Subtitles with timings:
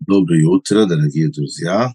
[0.00, 1.94] Доброе утро, дорогие друзья.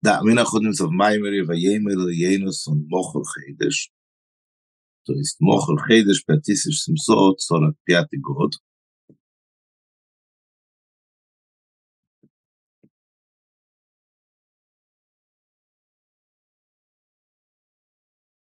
[0.00, 3.90] Да, мы находимся в Маймере, Ваеймер, Ейнус, он Мохор Хейдеш.
[5.04, 8.54] То есть Мохор Хейдеш, 5745 год.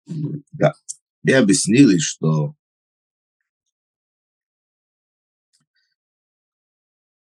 [0.05, 0.73] Да.
[1.23, 2.55] И объяснили, что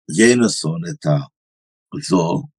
[0.08, 1.28] Ейнасон– это
[1.92, 2.50] зо,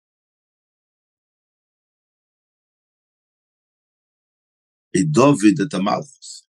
[4.93, 6.47] и Довид– это Малхус.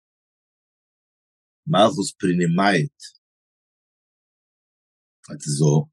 [1.64, 2.92] Малхус принимает
[5.30, 5.90] это зо,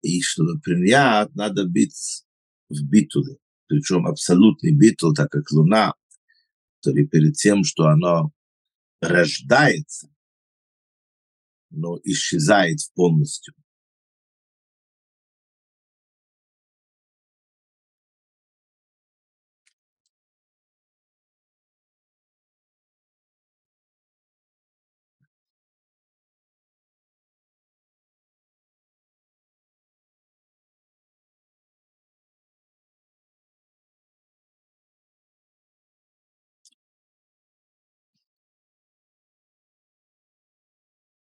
[0.00, 2.24] и чтобы принять, надо быть
[2.70, 5.94] в битуле причем абсолютный битл, так как Луна,
[6.80, 8.32] который перед тем, что оно
[9.00, 10.08] рождается,
[11.70, 13.54] но исчезает полностью.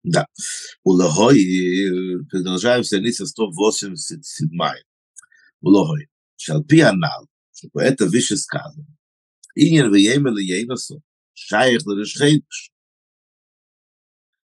[0.05, 0.25] Да.
[0.83, 4.49] У Лагой, продолжаем страница 187.
[5.61, 6.09] У Лагой.
[6.37, 8.87] Шалпи анал, что это выше сказано.
[9.53, 11.01] Иньян веемел ейносу,
[11.33, 12.71] шайх лрешхейдш.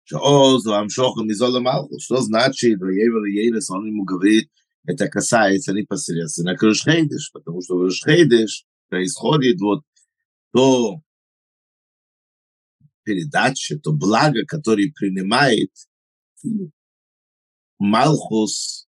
[0.05, 4.50] שעוז או המשוכם מזול למלכוס, что значит, воевал Ейнес, он ему говорит,
[4.86, 9.81] это касается непосредственно Крышхейдыш, потому что в Крышхейдыш происходит вот
[10.53, 11.01] то
[13.09, 15.72] передача, то благо, которое принимает
[17.79, 18.88] Малхус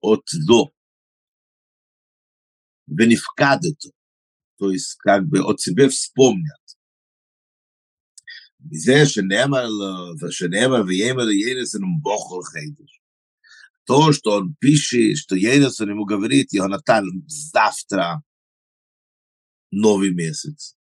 [0.00, 0.72] от до.
[2.86, 3.92] Бенефкадету.
[4.58, 6.62] То есть, как бы от себе вспомнят.
[8.70, 12.86] מזה שנאמר לו, שנאמר ויאמר ליינס ему бохор хейдер.
[13.84, 18.22] То, что он пишет, что Енес он ему говорит, Йонатан, завтра
[19.72, 20.76] новый месяц,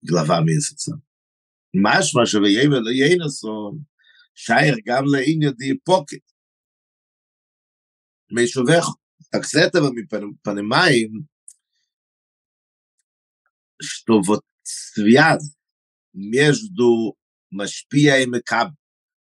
[0.00, 1.00] глава месяца.
[1.74, 3.78] משמע שויאמר לא יינסון,
[4.34, 6.24] שייך גם לעניין די פוקט.
[8.30, 8.86] משובך,
[9.32, 9.90] таксетова
[10.42, 11.28] понимаем,
[13.80, 15.56] что вот связь
[16.12, 17.16] между
[17.50, 18.72] Машпия и Мекаб,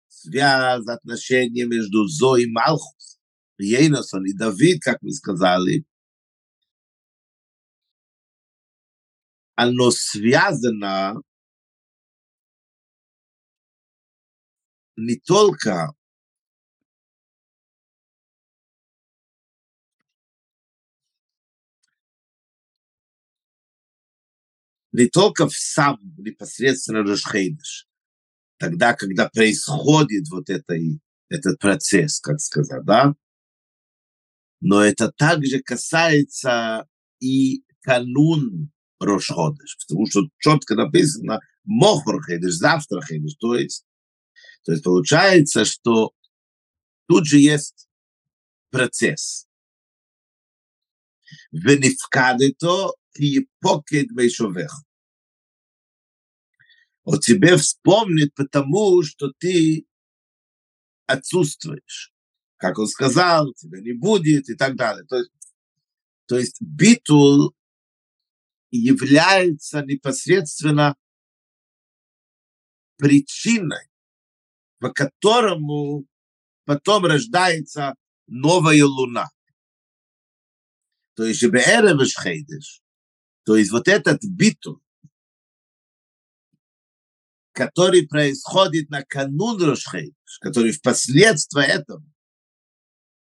[0.08, 3.18] связь, отношения между Зо и Малхус,
[3.58, 5.84] Ейносон и Давид, как мы сказали,
[9.54, 11.20] оно связано
[14.95, 15.93] не только
[24.91, 27.87] не только в сам непосредственно Рашхейдыш,
[28.57, 30.75] тогда, когда происходит вот это,
[31.29, 33.15] этот процесс, как сказать, да,
[34.61, 36.87] но это также касается
[37.19, 43.85] и канун Рошходыш, потому что четко написано Мохор Хейдыш, завтра Хейдыш, то есть
[44.63, 46.13] то есть получается, что
[47.07, 47.87] тут же есть
[48.69, 49.47] процесс.
[51.51, 54.71] Венифкадето и покет мейшовех.
[57.03, 59.85] О тебе вспомнит, потому что ты
[61.05, 62.13] отсутствуешь.
[62.55, 65.05] Как он сказал, тебя не будет и так далее.
[65.05, 65.31] То есть,
[66.27, 67.53] то есть битул
[68.71, 70.95] является непосредственно
[72.97, 73.92] причиной
[74.83, 76.05] по которому
[76.65, 77.95] потом рождается
[78.27, 79.29] новая луна.
[81.15, 82.81] То есть Беэревеш Хейдеш,
[83.45, 84.81] то есть вот этот битул,
[87.53, 92.03] который происходит на канун Рошхейдеш, который впоследствии этого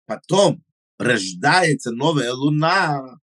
[0.05, 0.63] потом
[0.97, 3.19] рождается новая луна,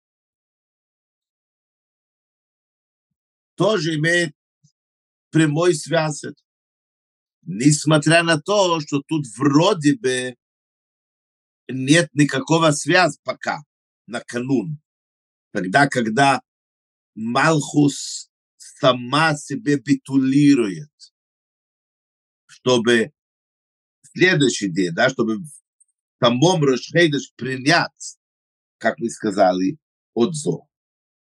[3.57, 4.35] тоже имеет
[5.29, 6.25] прямой связь
[7.47, 10.37] несмотря на то, что тут вроде бы
[11.69, 13.63] нет никакого связи пока
[14.07, 14.79] на канун.
[15.53, 16.43] Тогда, когда
[17.15, 20.93] Малхус сама себе битулирует,
[22.47, 23.13] чтобы
[24.03, 25.49] следующий день, да, чтобы в
[26.21, 28.19] самом Рошхейдыш принять
[28.79, 29.79] как мы сказали,
[30.15, 30.69] от зо.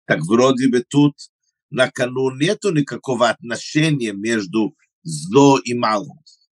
[0.05, 1.15] Так вроде бы тут
[1.69, 6.50] на кону нету никакого отношения между зло и малхус.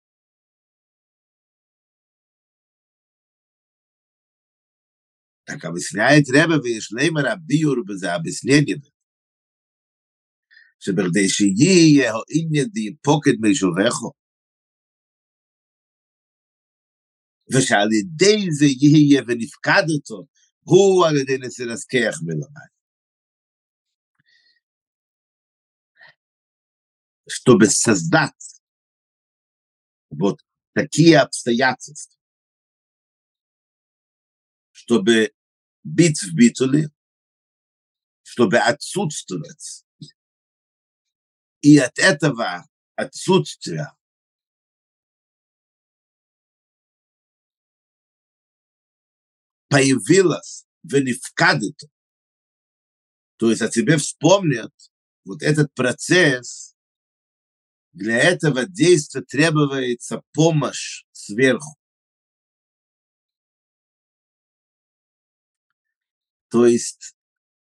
[5.46, 8.82] Так объясняет Ребе Вишлеймер Абиюр без объяснение.
[10.80, 14.12] שבכדי שיהיה העניין די פוקד משובכו,
[17.54, 20.26] ושעל ידי זה יהיה ונפקד אותו,
[20.60, 22.70] הוא על ידי נסרסכח מלמד.
[27.33, 28.63] Чтобы создать
[30.11, 30.39] вот
[30.75, 32.21] такие обстоятельства,
[34.71, 35.35] чтобы
[35.83, 36.91] быть в битуле,
[38.23, 39.87] чтобы отсутствовать.
[41.63, 43.97] И от этого отсутствия
[49.69, 51.89] появилось венифкадито.
[53.39, 54.73] То есть о тебе вспомнят
[55.25, 56.72] вот этот процесс,
[57.93, 61.77] для этого действия требуется помощь сверху.
[66.49, 67.15] То есть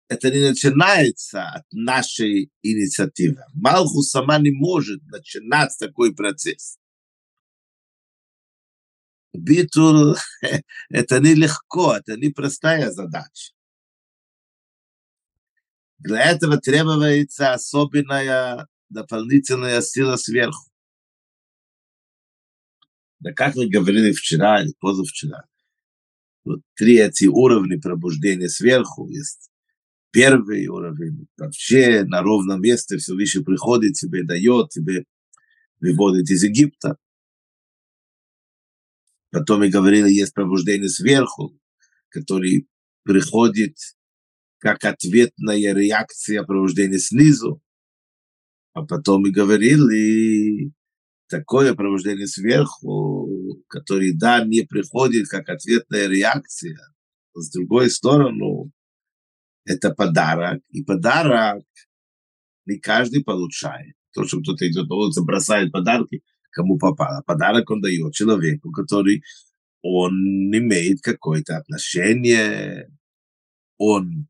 [0.08, 3.42] это не начинается от нашей инициативы.
[3.54, 6.78] Малху сама не может начинать такой процесс.
[9.32, 10.16] Битул–
[10.90, 13.52] это нелегко, это непростая задача.
[15.98, 20.70] Для этого требуется особенная дополнительная сила сверху.
[23.20, 25.44] Да как мы говорили вчера или позавчера,
[26.44, 29.50] вот три эти уровня пробуждения сверху есть.
[30.10, 35.04] Первый уровень вообще на ровном месте все выше приходит, тебе дает, тебе
[35.80, 36.96] выводит из Египта.
[39.30, 41.58] Потом мы говорили, есть пробуждение сверху,
[42.10, 42.68] который
[43.02, 43.76] приходит
[44.58, 47.60] как ответная реакция пробуждения снизу.
[48.74, 50.72] А потом мы говорили,
[51.28, 56.78] такое пробуждение сверху, который, да, не приходит как ответная реакция.
[57.34, 58.72] С другой стороны,
[59.64, 61.64] это подарок, и подарок
[62.66, 63.94] не каждый получает.
[64.12, 67.22] То, что кто-то идет на улицу, бросает подарки, кому попало.
[67.26, 69.22] Подарок он дает человеку, который
[69.82, 70.12] он
[70.52, 72.88] имеет какое-то отношение,
[73.76, 74.28] он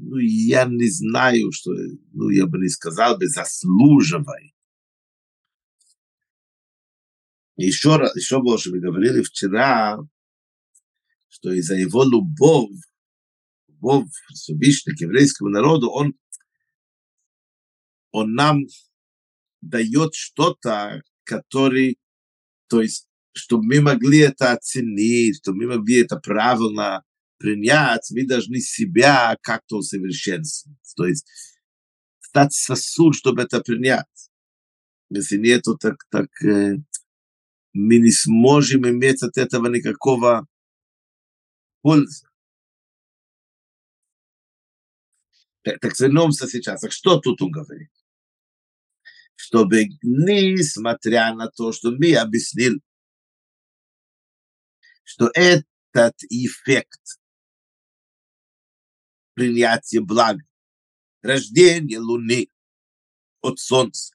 [0.00, 1.72] ну, я не знаю, что,
[2.12, 4.52] ну, я бы не сказал бы, заслуживает.
[7.56, 9.98] Еще, раз, еще больше мы говорили вчера,
[11.28, 12.76] что из-за его любовь,
[13.68, 16.14] любовь Всевышний к еврейскому народу, он,
[18.10, 18.62] он нам
[19.60, 21.98] дает что-то, который,
[22.68, 27.04] то есть, чтобы мы могли это оценить, чтобы мы могли это правильно
[27.40, 30.78] принять, мы должны себя как-то усовершенствовать.
[30.94, 31.26] То есть
[32.20, 34.06] стать сосуд, чтобы это принять.
[35.08, 36.76] Если нету, так, так э,
[37.72, 40.46] мы не сможем иметь от этого никакого
[41.80, 42.28] пользы.
[45.62, 46.82] Так, так вернемся сейчас.
[46.82, 47.90] Так что тут он говорит?
[49.34, 52.80] Чтобы, несмотря на то, что мы объяснили,
[55.04, 57.19] что этот эффект
[59.40, 60.42] принятие блага,
[61.22, 62.48] рождение Луны
[63.40, 64.14] от Солнца.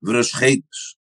[0.00, 0.96] В Рошхейдыш.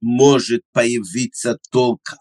[0.00, 2.16] Может появиться только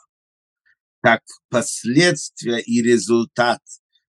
[1.01, 3.63] как последствие и результат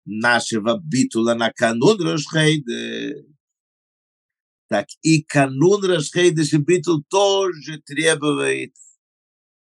[0.04, 3.24] нашего битула на канун Рошхейдыш,
[4.66, 8.74] так и канун Рошхейдыш и битул тоже требует.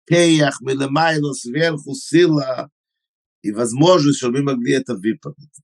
[0.08, 2.72] Кеях, Милемайло, сверху сила,
[3.48, 5.62] и возможность, чтобы мы могли это выполнить.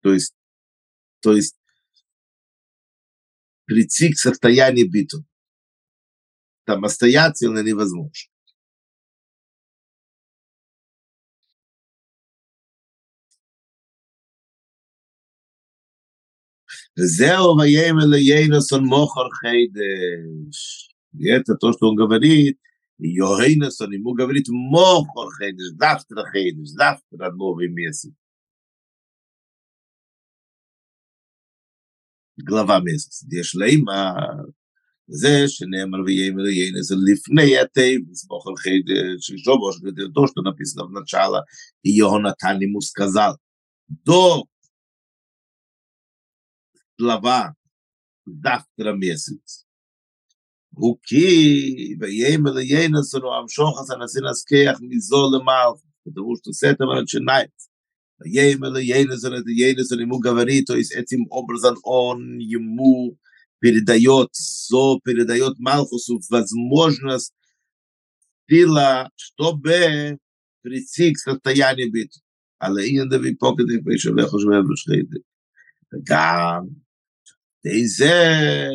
[0.00, 0.34] То есть,
[1.20, 1.56] то есть
[3.66, 5.24] прийти к состоянию битвы.
[6.64, 8.32] Там настоятельно невозможно.
[16.96, 20.94] Зео ваемеле ейносон мохор хейдеш.
[21.12, 22.58] И это то, что он говорит,
[22.99, 28.13] Йохейнесон ему говорит, мохор хейдеш, завтра хейдеш, завтра новый месяц.
[32.37, 33.25] глава месяц.
[33.31, 34.13] יש לימה,
[35.07, 39.71] זה שנאמר ויאמר יהיה זה לפני הטבע, מוכר חידש, שובו,
[40.13, 41.45] то, что написано в начало,
[41.83, 43.37] и Йонатан ему сказал,
[43.87, 44.45] до
[46.97, 47.55] глава
[48.25, 49.65] завтра месяц.
[50.77, 55.93] הוא כי ויאמר ליינס לנו המשוך אז הנשיא נסכח מזו למעלה.
[56.05, 57.69] потому что с этого начинается.
[58.23, 63.17] Еймела, Ейнезер, это Ейнезер ему говорит, то есть этим образом он ему
[63.59, 67.33] передает зо, передает Малхусу возможность
[68.49, 70.17] сила, чтобы
[70.61, 72.21] прийти к состоянию битвы.
[72.61, 75.09] Але אין דבי פוקד איך ביש ולך חושב בשחית
[76.03, 76.65] גם
[77.63, 78.69] deze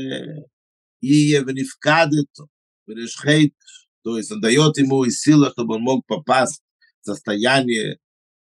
[1.03, 2.47] Ие Венифкадето,
[2.87, 6.61] Верешхейтеш, то есть он дает ему и силы, чтобы он мог попасть
[7.01, 7.99] в состояние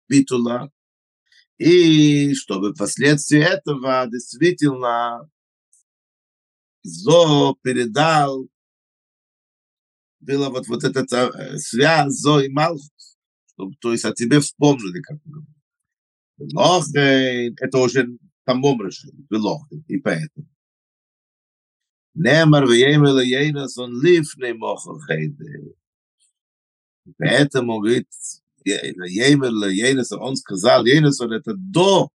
[0.08, 0.70] битула,
[1.56, 5.30] и чтобы впоследствии этого действительно
[6.82, 8.48] Зо передал,
[10.20, 13.16] была вот, вот эта э, связь Зо и Малхус,
[13.46, 15.54] чтобы, то есть о тебе вспомнили, как мы говорим.
[17.60, 18.08] это уже
[18.44, 19.14] там решили,
[19.86, 20.48] и поэтому.
[22.13, 25.73] Немар веймел ейнас он лифней мохор хейде.
[27.17, 28.07] Поэтому, говорит,
[28.65, 32.09] еймел ейнас, он сказал, ейнас он это до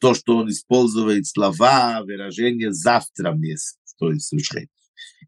[0.00, 4.68] то, что он использует слова, выражения завтра месяц, то есть решение.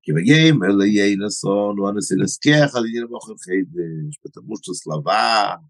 [0.07, 5.63] Еймел ейнас он, он селескех, а не мохор хейде, потому что слова,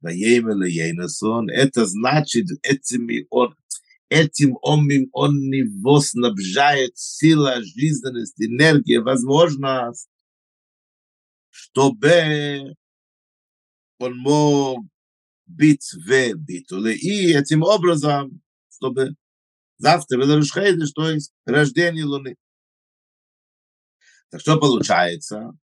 [0.00, 3.54] Ваеймел ейнас он, это значит, этими он
[4.11, 10.09] этим он, он него снабжает сила, жизненность, энергия, возможность,
[11.49, 12.75] чтобы
[13.99, 14.79] он мог
[15.45, 16.93] быть в битуле.
[16.95, 19.15] И этим образом, чтобы
[19.77, 22.35] завтра было Рушхейдыш, то есть рождение Луны.
[24.29, 25.53] Так что получается?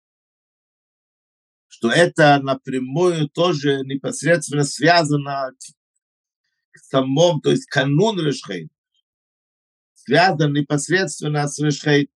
[1.66, 5.50] Что это напрямую тоже непосредственно связано
[6.84, 8.70] самом, то есть канун Решхейт,
[9.94, 12.10] связан непосредственно с Решхейт.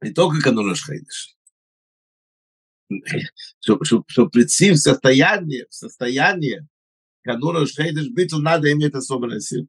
[0.00, 1.06] Не только канун Решхейт.
[3.60, 6.66] Чтобы, чтобы, чтобы прийти в состояние, в состояние
[7.22, 9.68] кануна Решхейдыш битл, надо иметь особенную силу.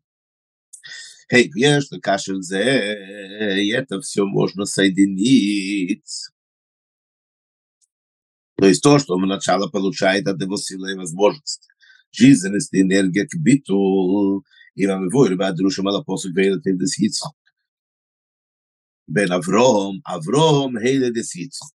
[1.32, 6.30] Hey, конечно, кашель зе, это все можно соединить
[8.62, 11.68] то есть то, что он начало получает от его силы и возможности.
[12.12, 14.46] Жизненность, энергия к биту.
[14.76, 17.34] И вам его, ребят, дружим, а посук вейлет и дес Yitzchak.
[19.08, 21.74] Бен Авром, Авром, хейлет дес Yitzchak.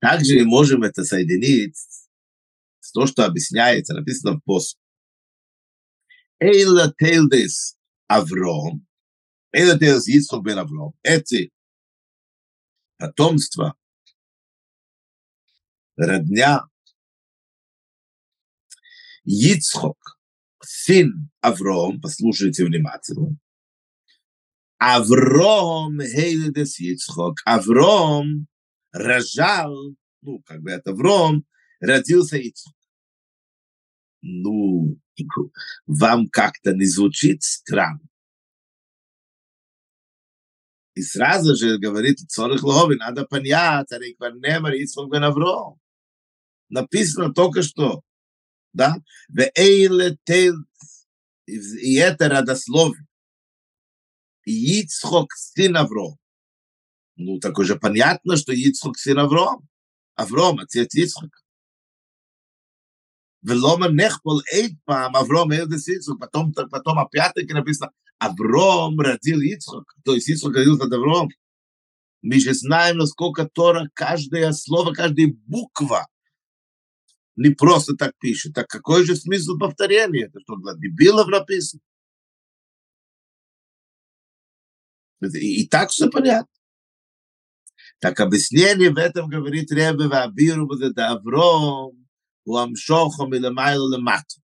[0.00, 4.78] Также мы можем это соединить с то, что объясняется, написано в посу.
[6.40, 7.76] Эйла тейлдес
[8.08, 8.84] Авром,
[9.52, 10.94] Эйла тейлдес Yitzchak бен Авром.
[11.04, 11.52] Эти
[12.98, 13.76] потомства
[16.00, 16.62] родня
[19.24, 20.18] Ицхок,
[20.62, 23.36] сын Авром, послушайте внимательно.
[24.78, 27.40] Авром Хейледес Ицхок.
[27.44, 28.46] Авром
[28.92, 31.44] рожал, ну, как бы это Авром,
[31.80, 32.74] родился Ицхок.
[34.22, 34.98] Ну,
[35.86, 38.00] вам как-то не звучит странно.
[40.94, 45.78] И сразу же говорит Цорих Лови, надо понять, Ариквар Немар, Ицхок бен Авром
[46.70, 48.02] Написано только что,
[48.72, 48.96] да?
[49.28, 50.54] Веэйле тейл,
[51.46, 53.06] и это родословие.
[54.44, 56.16] Ицхок сын Авром.
[57.16, 59.68] Ну, так уже понятно, что Ицхок сын Авром.
[60.14, 61.30] Авром, отец Ицхок.
[63.42, 66.20] Велома нехпол эйтпам, Авром элдес Ицхок.
[66.20, 69.94] Потом, потом опять-таки написано, Авром родил Ицхок.
[70.04, 71.30] То есть Ицхок родился от Аврома.
[72.22, 76.06] Мы же знаем, насколько Тора, каждое слово, каждая буква
[77.35, 78.53] не просто так пишет.
[78.53, 80.25] Так какой же смысл повторения?
[80.25, 81.81] Это что, для дебилов написано?
[85.21, 86.47] И, и так все понятно.
[87.99, 92.07] Так объяснение в этом говорит Ребе Вабиру будет Авром,
[92.45, 94.41] у Амшохо Милемайло Лемату.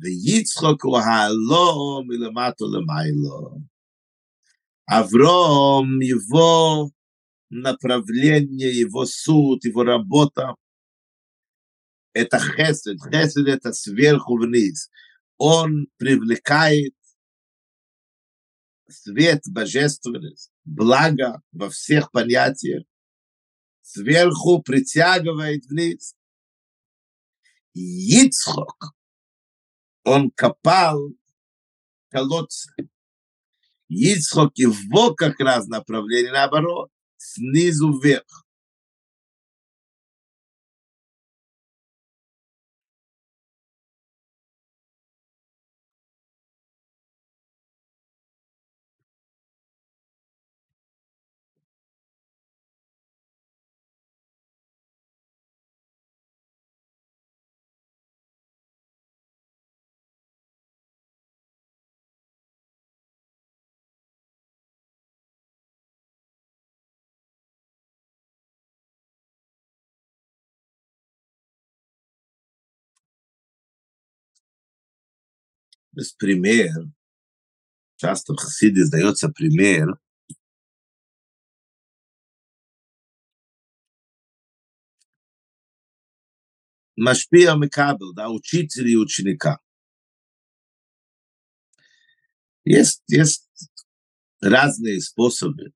[0.00, 3.78] ויצחוק הוא העלו מלמטו למיילו.
[4.90, 6.90] Авром, его
[7.50, 10.54] направление, его суд, его работа
[12.13, 12.99] это хесед.
[13.03, 14.89] Хесед это сверху вниз.
[15.37, 16.93] Он привлекает
[18.87, 22.85] свет божественность, благо во всех понятиях,
[23.81, 26.15] сверху притягивает вниз.
[27.73, 28.93] Ицхок,
[30.03, 31.11] он копал
[32.09, 32.71] колодцы.
[33.87, 38.42] Ицхок его как раз направление наоборот, снизу вверх.
[75.93, 76.71] Без пример.
[77.97, 79.99] Часто в Хасиде сдается пример.
[86.95, 89.59] Машпия Мекабел, да, учитель и ученика.
[92.65, 93.49] Есть, есть
[94.41, 95.73] разные способы.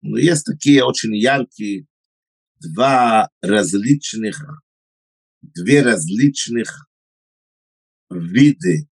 [0.00, 1.86] Но есть такие очень яркие
[2.60, 4.42] два различных,
[5.40, 6.87] две различных
[8.10, 8.88] виды,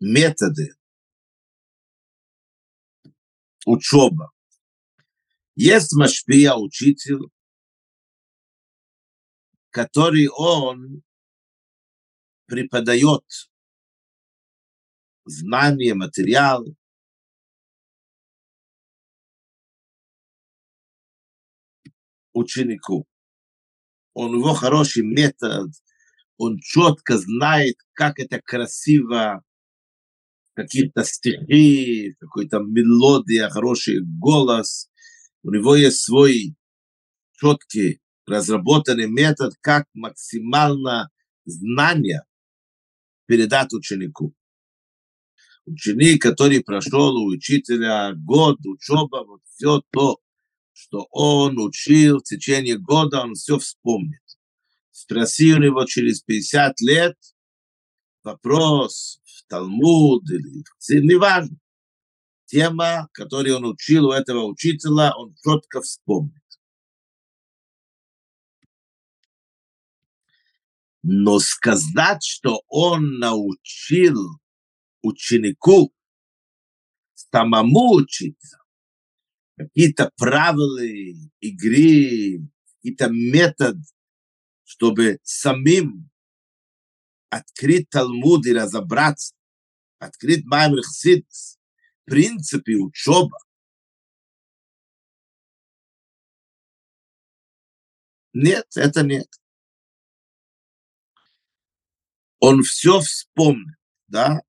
[0.00, 0.74] методы
[3.66, 4.32] учеба.
[5.54, 7.20] Есть Машпия, учитель,
[9.70, 11.02] который он
[12.46, 13.24] преподает
[15.24, 16.64] знания, материал.
[22.38, 23.06] ученику.
[24.14, 25.72] Он его хороший метод,
[26.38, 29.42] он четко знает, как это красиво,
[30.54, 34.88] какие-то стихи, какой-то мелодия, хороший голос.
[35.42, 36.56] У него есть свой
[37.32, 41.10] четкий, разработанный метод, как максимально
[41.44, 42.24] знания
[43.26, 44.34] передать ученику.
[45.66, 50.18] Ученик, который прошел у учителя год, учеба, вот все то,
[50.72, 54.22] что он учил в течение года, он все вспомнит.
[54.98, 57.16] Спроси у него через 50 лет
[58.24, 61.56] вопрос в Талмуд или в неважно.
[62.46, 66.42] Тема, которую он учил у этого учителя, он четко вспомнит.
[71.04, 74.40] Но сказать, что он научил
[75.02, 75.94] ученику
[77.14, 78.58] самому учиться,
[79.56, 80.82] какие-то правила
[81.38, 83.76] игры, какие-то метод,
[84.78, 86.08] чтобы самим
[87.30, 89.34] открыть Талмуд и разобраться,
[89.98, 91.58] открыть Маймер Хсидс,
[92.04, 93.38] принципы учеба.
[98.32, 99.26] Нет, это нет.
[102.38, 104.42] Он все вспомнит, да,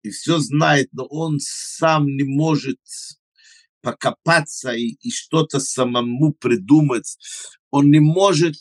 [0.00, 2.80] и все знает, но он сам не может
[3.82, 7.18] покопаться и, и что-то самому придумать.
[7.70, 8.56] Он не может,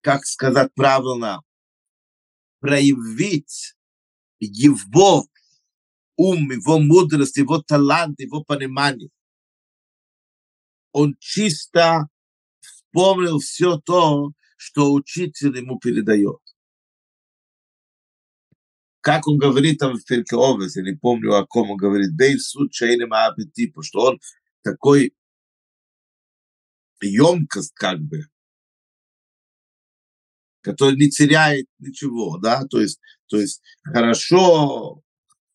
[0.00, 1.42] как сказать правильно,
[2.60, 3.74] проявить
[4.40, 5.26] его
[6.16, 9.10] ум, его мудрость, его талант, его понимание.
[10.92, 12.08] Он чисто
[12.60, 16.40] вспомнил все то, что учитель ему передает
[19.08, 22.70] как он говорит там в Перкеовес, я не помню, о ком он говорит, Бейв суд
[22.72, 24.20] чейнем аппетипу, что он
[24.62, 25.14] такой
[27.00, 28.26] емкость как бы,
[30.68, 35.02] который не теряет ничего, да, то есть, то есть хорошо,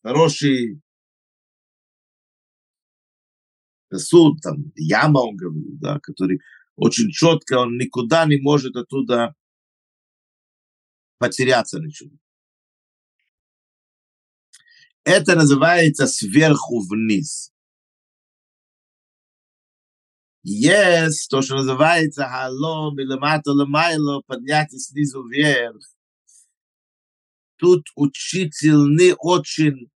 [0.02, 0.82] хороший
[3.92, 6.42] сосуд, там, яма, он говорит, да, который
[6.76, 9.36] очень четко, он никуда не может оттуда
[11.20, 12.18] потеряться ничего.
[15.04, 17.53] Это называется сверху вниз.
[20.44, 25.82] Есть то, что называется хало, милемато лемайло, поднятие снизу вверх.
[27.58, 29.90] Тут учитель не очень,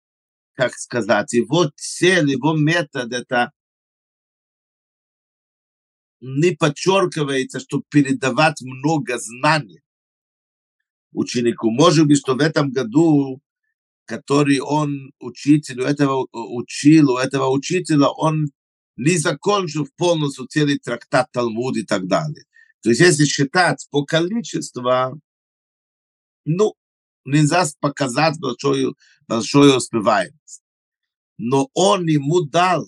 [0.53, 3.51] как сказать, его цель, его метод, это
[6.21, 9.81] не подчеркивается, чтобы передавать много знаний
[11.11, 11.71] ученику.
[11.71, 13.41] Может быть, что в этом году
[14.05, 18.47] который он учителю этого учил, у этого учителя, он
[18.95, 22.45] не закончил полностью целый трактат Талмуд и так далее.
[22.81, 25.19] То есть, если считать по количеству,
[26.45, 26.75] ну,
[27.25, 28.95] нельзя показать большую,
[29.27, 30.63] большую успеваемость.
[31.37, 32.87] Но он ему дал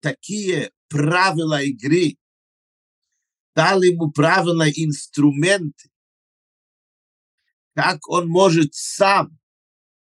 [0.00, 2.16] такие правила игры,
[3.54, 5.90] дал ему правила инструменты,
[7.74, 9.38] как он может сам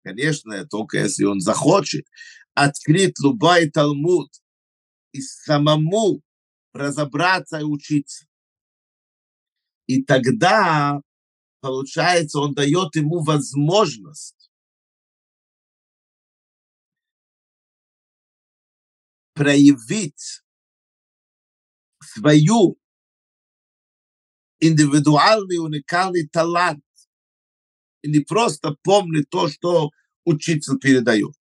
[0.09, 2.07] конечно, только если он захочет,
[2.55, 4.31] открыть любой Талмуд
[5.19, 6.23] и самому
[6.73, 8.27] разобраться и учиться.
[9.87, 11.01] И тогда,
[11.61, 14.51] получается, он дает ему возможность
[19.35, 20.43] проявить
[22.03, 22.79] свою
[24.61, 26.85] индивидуальный уникальный талант
[28.03, 29.91] и не просто помнит то, что
[30.25, 31.35] учитель передает.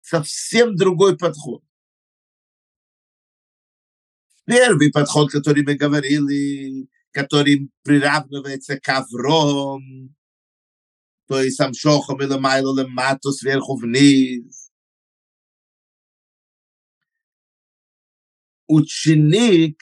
[0.00, 1.62] Совсем другой подход.
[4.46, 10.14] Первый подход, который мы говорили, который приравнивается к Авром,
[11.26, 14.70] то есть Амшоха Миламайло Лемато сверху вниз.
[18.66, 19.80] Ученик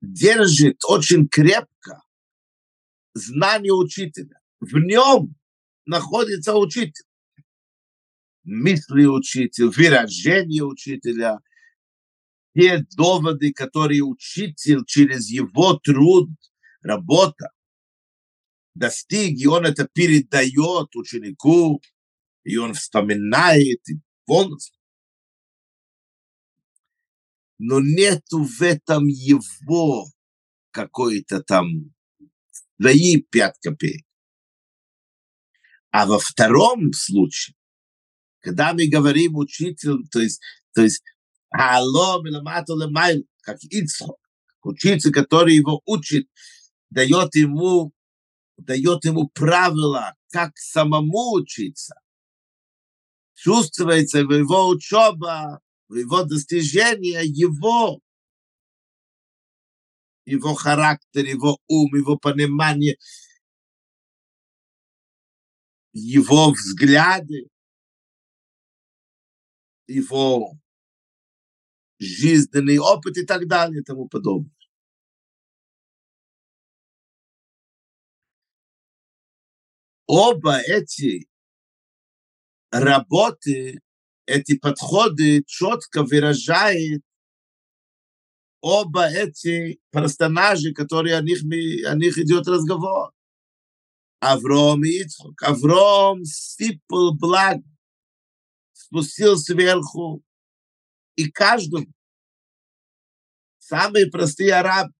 [0.00, 2.02] держит очень крепко
[3.14, 4.40] знание учителя.
[4.60, 5.34] В нем
[5.86, 7.04] находится учитель.
[8.52, 11.38] Мысли учителя, выражение учителя,
[12.52, 16.30] те доводы, которые учитель через его труд,
[16.82, 17.52] работа
[18.74, 21.80] достиг, и он это передает ученику,
[22.42, 24.76] и он вспоминает и полностью.
[27.58, 30.06] Но нету в этом его
[30.72, 31.94] какой-то там
[32.80, 34.04] свои пять копеек.
[35.92, 37.54] А во втором случае,
[38.40, 40.40] когда мы говорим учитель, то есть,
[40.74, 41.02] то есть,
[41.50, 44.18] алло, миламато лемайл, как Ицхок,
[44.62, 46.28] учитель, который его учит,
[46.90, 47.92] дает ему,
[48.56, 51.94] дает ему правила, как самому учиться.
[53.34, 58.00] Чувствуется в его учеба, в его достижения, его,
[60.24, 62.96] его характер, его ум, его понимание,
[65.92, 67.48] его взгляды,
[69.90, 70.58] его
[71.98, 74.50] жизненный опыт и так далее и тому подобное.
[80.06, 81.28] Оба эти
[82.70, 83.80] работы,
[84.26, 87.04] эти подходы четко выражают
[88.60, 93.12] оба эти персонажи, которые о них, о них идет разговор.
[94.20, 95.42] Авром и Ицхок.
[95.42, 97.64] Авром сыпал благо,
[98.90, 100.22] спустил сверху,
[101.14, 101.86] и каждому,
[103.58, 104.92] самые простые арабы,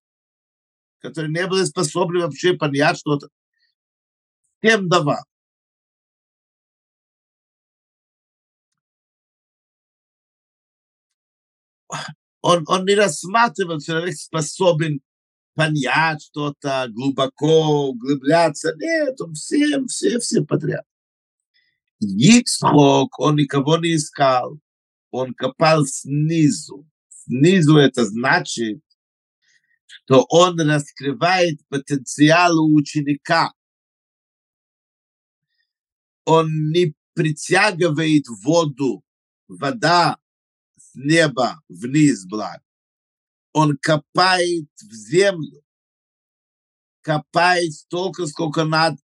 [1.00, 3.28] которые не были способны вообще понять что-то,
[4.62, 5.24] тем давал.
[12.42, 15.00] Он, он не рассматривал, человек способен
[15.54, 18.72] понять что-то, глубоко углубляться.
[18.76, 20.84] Нет, он всем, все, все подряд.
[22.00, 24.58] Ицхок, он никого не искал,
[25.10, 26.88] он копал снизу.
[27.08, 28.82] Снизу это значит,
[29.86, 33.52] что он раскрывает потенциал у ученика.
[36.24, 39.04] Он не притягивает воду,
[39.48, 40.18] вода
[40.78, 42.62] с неба вниз благ.
[43.52, 45.62] Он копает в землю,
[47.02, 48.96] копает столько, сколько надо.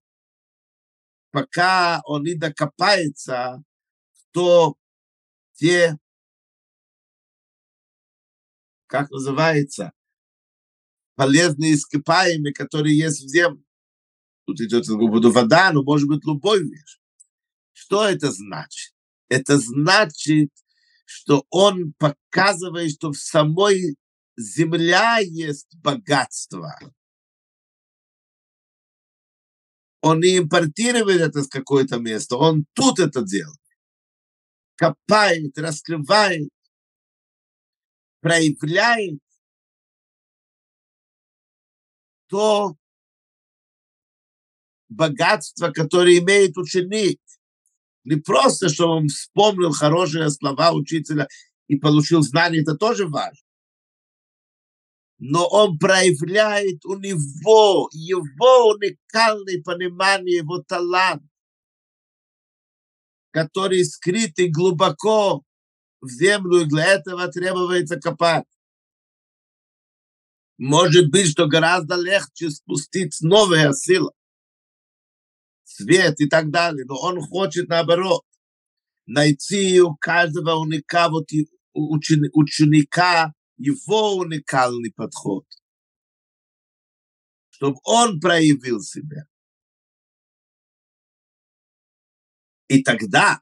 [1.31, 3.63] Пока он не докопается,
[4.31, 4.75] то
[5.53, 5.97] те,
[8.87, 9.91] как называется,
[11.15, 13.63] полезные ископаемые, которые есть в земле.
[14.45, 16.99] Тут идет буду вода, но может быть любой вещь.
[17.73, 18.93] Что это значит?
[19.27, 20.51] Это значит,
[21.05, 23.97] что он показывает, что в самой
[24.37, 26.73] земля есть богатство.
[30.01, 33.57] Он не импортирует это с какое-то место, он тут это делает.
[34.75, 36.49] Копает, раскрывает,
[38.21, 39.19] проявляет
[42.27, 42.75] то
[44.89, 47.19] богатство, которое имеет ученик.
[48.03, 51.27] Не просто, что он вспомнил хорошие слова учителя
[51.67, 53.46] и получил знания, это тоже важно.
[55.19, 61.23] Но он проявляет у него его уникальное понимание, его талант,
[63.31, 65.43] который скрытый глубоко
[66.01, 68.45] в землю, и для этого требуется копать.
[70.59, 74.11] Может быть, что гораздо легче спустить новая сила
[75.63, 76.85] свет и так далее.
[76.85, 78.23] Но он хочет, наоборот,
[79.05, 81.23] найти у каждого уникального
[81.73, 85.45] ученика его уникальный подход,
[87.49, 89.25] чтобы он проявил себя.
[92.67, 93.41] И тогда,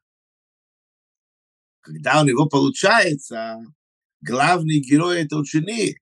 [1.82, 3.58] когда у него получается,
[4.22, 6.02] главный герой это ученик.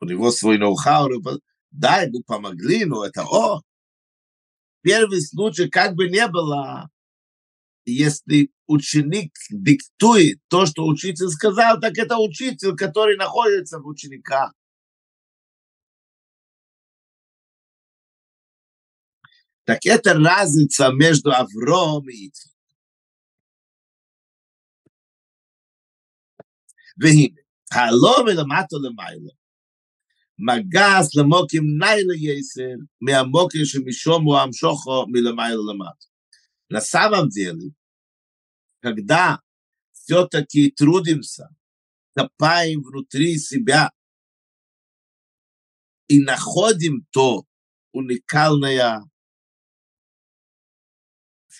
[0.00, 1.08] У него свой ноу-хау,
[1.70, 3.62] да, ему помогли, но это он
[4.86, 6.88] первый случай, как бы не было,
[7.85, 14.53] если ученик диктует то, что учитель сказал, так это учитель, который находится в ученика.
[19.63, 22.51] Так это разница между Авром и Ицхак.
[26.97, 29.31] והנה, הלא מלמטה למיילו,
[30.39, 36.05] מגס למוקים ניילה יסר, מהמוקים שמשום הוא המשוכו מלמעלה למטה.
[36.71, 37.71] На самом деле,
[38.80, 39.40] когда
[39.92, 41.48] все-таки трудимся,
[42.14, 43.92] копаем внутри себя
[46.08, 47.44] и находим то
[47.92, 49.02] уникальная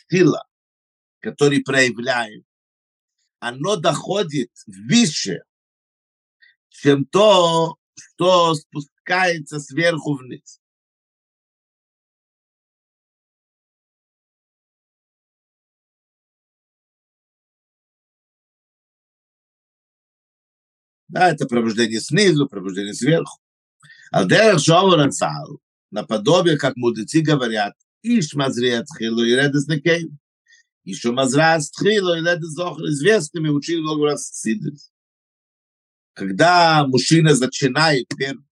[0.09, 0.47] сила,
[1.21, 2.45] который проявляем,
[3.39, 5.43] оно доходит выше,
[6.69, 10.61] чем то, что спускается сверху вниз.
[21.09, 23.41] Да, это пробуждение снизу, пробуждение сверху.
[24.11, 30.11] А Дерех Шовар Ацал, наподобие, как мудрецы говорят, Иш Мазрея Тхилу и Редес Некей.
[30.85, 32.85] Ишу Мазрея Тхилу и Редес Зохр.
[32.87, 34.93] Известно, мы учили много раз Сидрис.
[36.13, 38.49] Когда мужчина начинает первым,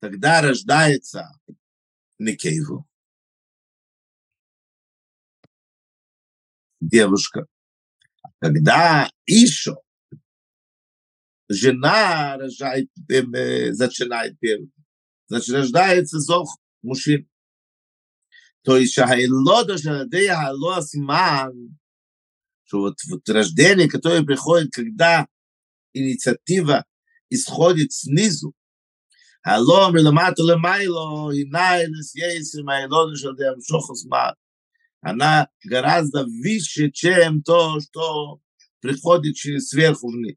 [0.00, 1.28] тогда рождается
[2.18, 2.86] Некейву.
[6.80, 7.46] Девушка.
[8.38, 9.83] Когда Ишо
[11.49, 14.71] жена рожает, э, начинает первым.
[15.27, 17.27] Значит, рождается зох мужчин.
[18.63, 21.77] То есть Шахайлода Шаладея Халосман,
[22.65, 25.27] что вот, вот рождение, которое приходит, когда
[25.93, 26.85] инициатива
[27.29, 28.53] исходит снизу,
[29.45, 34.31] הלא מלמטה למיילו, הנה אלס יסר מהילודה של די המשוך הזמן.
[35.01, 38.39] Она гораздо выше, чем то, что
[38.81, 40.35] приходит через сверху вниз.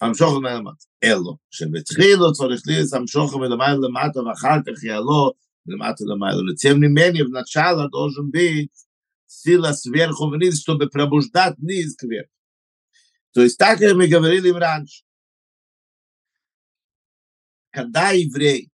[0.00, 0.84] המשוך מלמטה.
[1.04, 5.32] אלו, שבתחילו צריך להיות המשוך מלמעלה למטה ואחר כך יעלו
[5.66, 6.40] למטה למעלה.
[6.56, 8.72] Тем не менее, вначале должен быть
[9.26, 12.32] сила сверху вниз, чтобы пробуждать низ кверху.
[13.32, 15.04] То есть так, как мы говорили раньше.
[17.70, 18.70] Когда еврей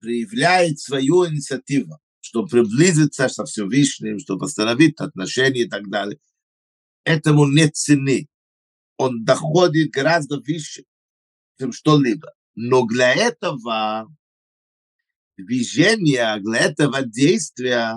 [0.00, 6.18] проявляет свою инициативу, чтобы приблизиться со Всевышним, чтобы восстановить отношения и так далее,
[7.04, 8.28] этому нет цены
[8.97, 10.83] он доходит гораздо выше,
[11.59, 12.33] чем что-либо.
[12.55, 14.07] Но для этого
[15.37, 17.95] движения, для этого действия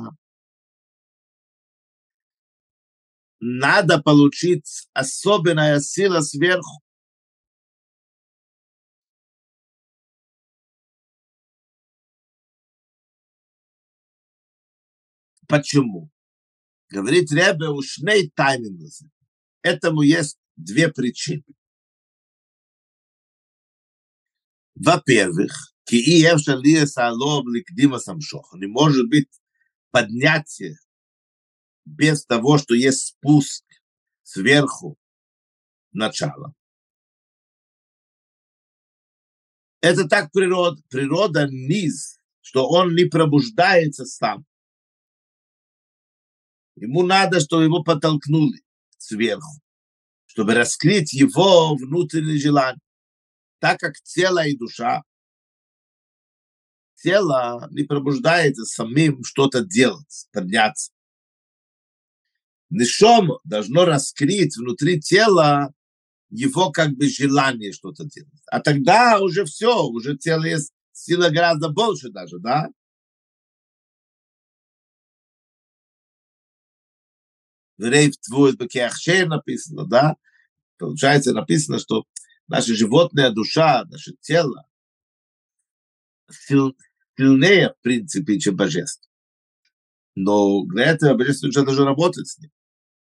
[3.40, 6.82] надо получить особенная сила сверху.
[15.48, 16.10] Почему?
[16.90, 18.92] Говорит Ребе, ушней тайминг.
[19.62, 21.44] Этому есть две причины.
[24.74, 25.74] Во-первых,
[28.56, 29.28] не может быть
[29.90, 30.76] поднятие
[31.84, 33.64] без того, что есть спуск
[34.22, 34.96] сверху
[35.92, 36.54] начала.
[39.80, 40.82] Это так природа.
[40.88, 44.46] Природа низ, что он не пробуждается сам.
[46.76, 48.62] Ему надо, чтобы его подтолкнули
[48.98, 49.60] сверху
[50.30, 52.78] чтобы раскрыть его внутреннее желание.
[53.58, 55.02] Так как тело и душа,
[56.94, 60.92] тело не пробуждается самим что-то делать, подняться.
[62.70, 65.74] Нишом должно раскрыть внутри тела
[66.28, 68.30] его как бы желание что-то делать.
[68.52, 72.68] А тогда уже все, уже тело есть сила гораздо больше даже, да?
[77.80, 80.16] Рейв твой бекеахшер написано, да?
[80.78, 82.04] Получается, написано, что
[82.46, 84.66] наша животная душа, наше тело
[86.30, 86.76] сил,
[87.16, 89.08] сильнее, в принципе, чем божество.
[90.14, 92.50] Но для этого божество уже должно работать с ним.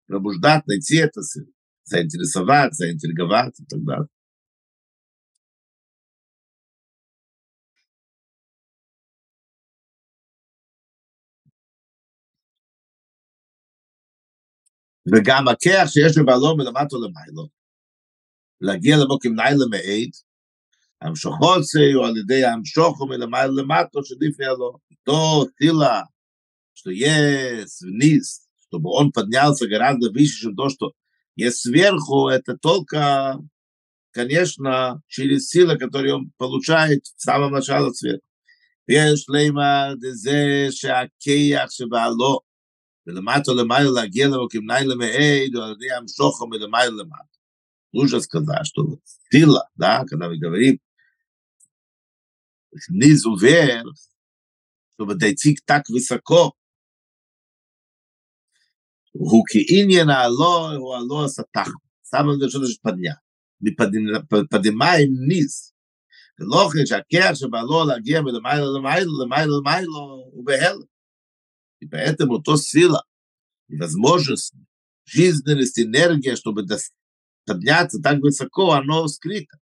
[0.07, 1.21] Пробуждать, найти это,
[1.83, 4.07] заинтересовать, заинтриговать и так далее.
[15.12, 17.48] וגם הכח שיש לבעלו מלמטו למיילו,
[18.60, 20.10] להגיע למוקים נילה מעיד,
[21.02, 21.62] המשוכות
[21.94, 26.04] הוא על ידי המשוכו מלמיילו למטו שלפני לו, то сила,
[26.74, 30.92] что есть вниз, чтобы он поднялся гораздо выше, чем то, что
[31.34, 33.38] есть сверху, это только,
[34.12, 38.24] конечно, через силы, которые он получает в самом начале сверху.
[38.88, 42.40] ויש לימה דזה שהכיח שבעלו
[43.06, 47.38] ולמטה למעלה להגיע למוקים נילה מעיד, או על ידי המשוכו מלמעלה למטה.
[47.94, 48.98] Лучше сказать, что
[49.30, 50.78] сила, да, когда мы говорим
[52.76, 53.96] снизу вверх,
[54.92, 56.54] чтобы дойти так высоко,
[59.14, 61.72] Гуки иньяна алло, у алло сатах.
[62.02, 63.16] Самое главное, что значит поднять.
[64.50, 65.74] поднимаем низ.
[66.38, 69.86] ולוכן שהכיח שבעלו להגיע מלמעלה למעלה, למעלה למעלה,
[70.32, 70.91] הוא בהלם.
[71.82, 73.04] И поэтому то сила
[73.68, 74.54] и возможность,
[75.04, 76.66] жизненность, энергия, чтобы
[77.46, 79.58] подняться так высоко, оно скрыто.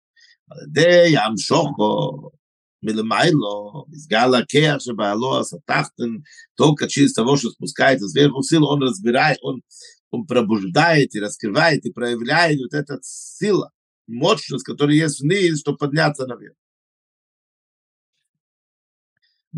[0.67, 2.29] די ים שוחו
[2.83, 6.17] מלמיילו, מסגל הכיח שבעלו הסתחתן,
[6.55, 9.61] только через того, что спускается сверху сила, он разбирает, он,
[10.09, 13.71] он пробуждает и раскрывает и проявляет вот эта сила,
[14.07, 16.55] мощность, которая есть вниз, чтобы подняться наверх.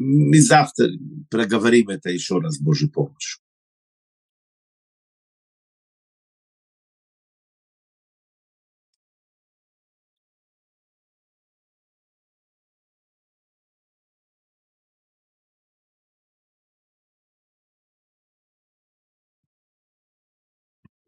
[0.00, 0.90] Мы завтра
[1.28, 3.40] проговорим это еще раз, Божьей помощью.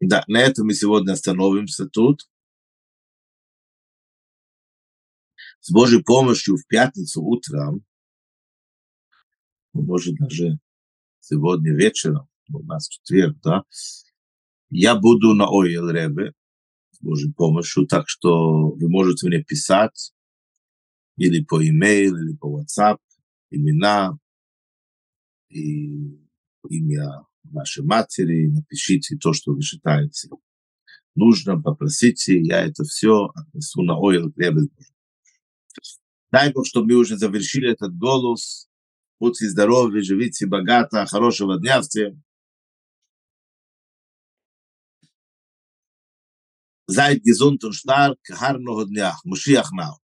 [0.01, 2.27] Да, на этом мы сегодня остановимся тут.
[5.61, 7.85] С Божьей помощью в пятницу утром,
[9.73, 10.59] может даже
[11.19, 13.63] сегодня вечером, у нас четверг, да,
[14.69, 16.33] я буду на Ойл Ребе
[16.91, 20.13] с Божьей помощью, так что вы можете мне писать
[21.17, 22.97] или по имейл, или по WhatsApp,
[23.49, 24.17] имена
[25.49, 26.17] и
[26.69, 30.29] имя вашей матери, напишите то, что вы считаете
[31.15, 34.67] нужно, попросите, я это все отнесу на Ойл Ребе.
[36.31, 38.69] Дай Бог, чтобы мы уже завершили этот голос.
[39.20, 42.22] Будьте здоровы, живите богато, хорошего дня всем.
[46.88, 49.98] Seid gesund und stark, harnoch dня, Moshiach now.